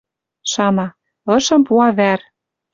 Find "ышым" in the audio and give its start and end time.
1.35-1.61